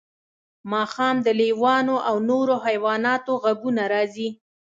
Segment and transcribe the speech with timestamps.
[0.71, 4.29] ماښام د لیوانو او نورو حیواناتو غږونه راځي